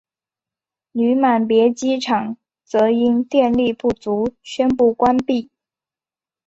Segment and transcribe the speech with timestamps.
[0.93, 5.51] 女满别机场则因电力不足宣布关闭。